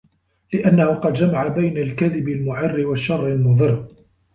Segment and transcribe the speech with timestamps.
[0.53, 3.87] لِأَنَّهُ قَدْ جَمَعَ بَيْنَ الْكَذِبِ الْمُعِرِّ وَالشَّرِّ الْمُضِرِّ